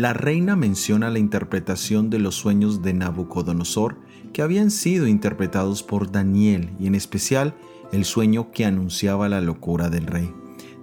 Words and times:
La 0.00 0.14
reina 0.14 0.56
menciona 0.56 1.10
la 1.10 1.18
interpretación 1.18 2.08
de 2.08 2.18
los 2.18 2.34
sueños 2.34 2.80
de 2.80 2.94
Nabucodonosor 2.94 3.98
que 4.32 4.40
habían 4.40 4.70
sido 4.70 5.06
interpretados 5.06 5.82
por 5.82 6.10
Daniel 6.10 6.70
y 6.80 6.86
en 6.86 6.94
especial 6.94 7.54
el 7.92 8.06
sueño 8.06 8.50
que 8.50 8.64
anunciaba 8.64 9.28
la 9.28 9.42
locura 9.42 9.90
del 9.90 10.06
rey. 10.06 10.32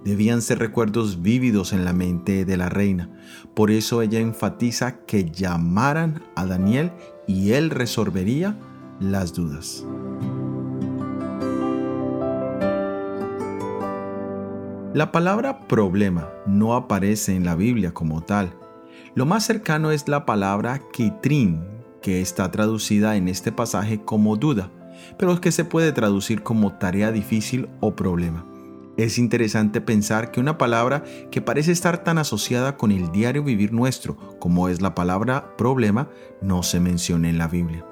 Debían 0.04 0.40
ser 0.40 0.60
recuerdos 0.60 1.20
vívidos 1.20 1.72
en 1.72 1.84
la 1.84 1.92
mente 1.92 2.44
de 2.44 2.56
la 2.56 2.68
reina. 2.68 3.10
Por 3.54 3.72
eso 3.72 4.02
ella 4.02 4.20
enfatiza 4.20 5.00
que 5.04 5.28
llamaran 5.28 6.22
a 6.36 6.46
Daniel 6.46 6.92
y 7.26 7.54
él 7.54 7.70
resolvería 7.70 8.56
las 9.00 9.34
dudas. 9.34 9.84
La 14.94 15.10
palabra 15.10 15.66
problema 15.66 16.28
no 16.46 16.76
aparece 16.76 17.34
en 17.34 17.44
la 17.44 17.56
Biblia 17.56 17.92
como 17.92 18.22
tal, 18.22 18.54
lo 19.18 19.26
más 19.26 19.44
cercano 19.44 19.90
es 19.90 20.06
la 20.06 20.24
palabra 20.24 20.80
kitrin, 20.92 21.60
que 22.02 22.20
está 22.20 22.52
traducida 22.52 23.16
en 23.16 23.26
este 23.26 23.50
pasaje 23.50 24.00
como 24.00 24.36
duda, 24.36 24.70
pero 25.18 25.40
que 25.40 25.50
se 25.50 25.64
puede 25.64 25.90
traducir 25.90 26.44
como 26.44 26.74
tarea 26.74 27.10
difícil 27.10 27.68
o 27.80 27.96
problema. 27.96 28.46
Es 28.96 29.18
interesante 29.18 29.80
pensar 29.80 30.30
que 30.30 30.38
una 30.38 30.56
palabra 30.56 31.02
que 31.32 31.42
parece 31.42 31.72
estar 31.72 32.04
tan 32.04 32.18
asociada 32.18 32.76
con 32.76 32.92
el 32.92 33.10
diario 33.10 33.42
vivir 33.42 33.72
nuestro 33.72 34.16
como 34.38 34.68
es 34.68 34.80
la 34.80 34.94
palabra 34.94 35.56
problema 35.56 36.08
no 36.40 36.62
se 36.62 36.78
menciona 36.78 37.28
en 37.28 37.38
la 37.38 37.48
Biblia. 37.48 37.84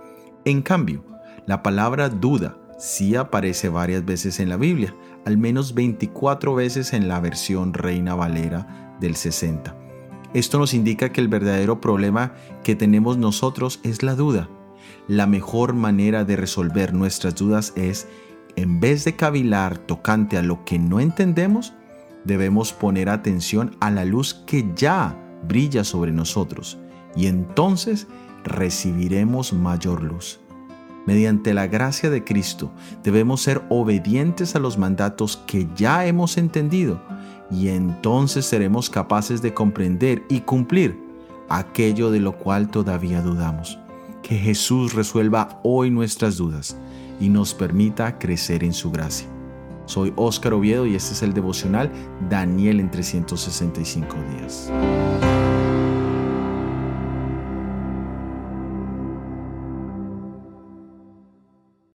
En 0.45 0.63
cambio, 0.63 1.03
la 1.45 1.61
palabra 1.61 2.09
duda 2.09 2.57
sí 2.79 3.17
aparece 3.17 3.69
varias 3.69 4.05
veces 4.05 4.39
en 4.39 4.49
la 4.49 4.59
Biblia, 4.59 4.95
al 5.25 5.39
menos 5.39 5.75
24 5.75 6.55
veces 6.55 6.93
en 6.93 7.09
la 7.09 7.19
versión 7.19 7.75
Reina 7.75 8.15
Valera 8.15 8.97
del 9.01 9.17
60. 9.17 9.86
Esto 10.35 10.59
nos 10.59 10.75
indica 10.75 11.13
que 11.13 11.21
el 11.21 11.29
verdadero 11.29 11.81
problema 11.81 12.35
que 12.63 12.75
tenemos 12.75 13.17
nosotros 13.17 13.81
es 13.83 14.03
la 14.03 14.15
duda. 14.15 14.49
La 15.09 15.27
mejor 15.27 15.75
manera 15.75 16.25
de 16.25 16.37
resolver 16.37 16.93
nuestras 16.93 17.35
dudas 17.35 17.73
es, 17.77 18.09
en 18.57 18.81
vez 18.81 19.05
de 19.05 19.17
cavilar 19.17 19.79
tocante 19.79 20.37
a 20.37 20.43
lo 20.43 20.65
que 20.65 20.79
no 20.79 21.01
entendemos, 21.01 21.75
debemos 22.25 22.73
poner 22.73 23.09
atención 23.09 23.77
a 23.81 23.91
la 23.91 24.05
luz 24.05 24.35
que 24.47 24.69
ya 24.75 25.17
brilla 25.47 25.85
sobre 25.85 26.13
nosotros 26.13 26.79
y 27.15 27.27
entonces 27.27 28.07
recibiremos 28.45 29.53
mayor 29.53 30.03
luz. 30.03 30.41
Mediante 31.07 31.55
la 31.55 31.69
gracia 31.69 32.11
de 32.11 32.25
Cristo 32.25 32.73
debemos 33.05 33.41
ser 33.41 33.63
obedientes 33.69 34.57
a 34.57 34.59
los 34.59 34.77
mandatos 34.77 35.37
que 35.47 35.69
ya 35.77 36.05
hemos 36.05 36.37
entendido 36.37 37.01
y 37.51 37.69
entonces 37.69 38.47
seremos 38.47 38.91
capaces 38.91 39.43
de 39.43 39.55
comprender 39.55 40.25
y 40.29 40.41
cumplir 40.41 40.99
aquello 41.49 42.11
de 42.11 42.21
lo 42.21 42.37
cual 42.39 42.71
todavía 42.71 43.23
dudamos. 43.23 43.79
Que 44.23 44.37
Jesús 44.37 44.95
resuelva 44.95 45.61
hoy 45.63 45.91
nuestras 45.91 46.37
dudas 46.37 46.77
y 47.21 47.29
nos 47.29 47.55
permita 47.55 48.19
crecer 48.19 48.65
en 48.65 48.73
su 48.73 48.91
gracia. 48.91 49.29
Soy 49.87 50.13
Óscar 50.17 50.53
Oviedo 50.53 50.85
y 50.87 50.97
este 50.97 51.13
es 51.13 51.23
el 51.23 51.33
devocional 51.33 51.93
Daniel 52.29 52.81
en 52.81 52.91
365 52.91 54.17
días. 54.37 54.73